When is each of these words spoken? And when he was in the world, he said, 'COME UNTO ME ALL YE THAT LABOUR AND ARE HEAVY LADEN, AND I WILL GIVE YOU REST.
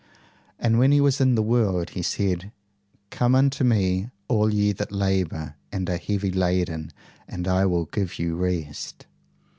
And 0.57 0.79
when 0.79 0.91
he 0.91 0.99
was 0.99 1.21
in 1.21 1.35
the 1.35 1.43
world, 1.43 1.91
he 1.91 2.01
said, 2.01 2.51
'COME 3.11 3.35
UNTO 3.35 3.63
ME 3.63 4.09
ALL 4.27 4.51
YE 4.51 4.71
THAT 4.71 4.91
LABOUR 4.91 5.57
AND 5.71 5.91
ARE 5.91 5.97
HEAVY 5.97 6.31
LADEN, 6.31 6.91
AND 7.27 7.47
I 7.47 7.67
WILL 7.67 7.85
GIVE 7.85 8.17
YOU 8.17 8.35
REST. 8.35 9.05